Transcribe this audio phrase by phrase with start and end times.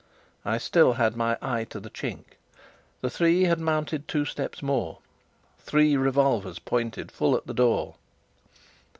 [0.43, 2.39] I still had my eye to the chink.
[3.01, 4.97] The three had mounted two steps more;
[5.59, 7.93] three revolvers pointed full at the door.